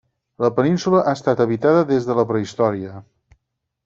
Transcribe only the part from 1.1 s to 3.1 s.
estat habitada des de la prehistòria.